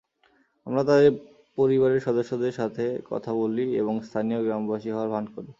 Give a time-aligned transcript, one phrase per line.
[0.67, 1.11] আমরা তাদের
[1.57, 5.49] পরিবারের সদস্যদের সাথে কথা বলি এবং স্থানীয় গ্রামবাসী হওয়ার ভান করি।